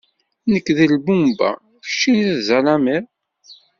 [0.51, 1.49] Nekk d lbumba,
[1.85, 3.03] keččini d zzalimiḍ.